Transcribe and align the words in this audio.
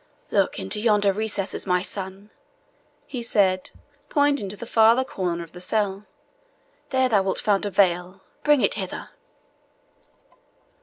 "Look 0.31 0.57
into 0.57 0.81
yonder 0.81 1.13
recess, 1.13 1.67
my 1.67 1.83
son," 1.83 2.31
he 3.05 3.21
said, 3.21 3.69
pointing 4.09 4.49
to 4.49 4.57
the 4.57 4.65
farther 4.65 5.03
corner 5.03 5.43
of 5.43 5.51
the 5.51 5.61
cell; 5.61 6.07
"there 6.89 7.07
thou 7.07 7.21
wilt 7.21 7.37
find 7.37 7.63
a 7.67 7.69
veil 7.69 8.21
bring 8.43 8.61
it 8.61 8.73
hither." 8.73 9.09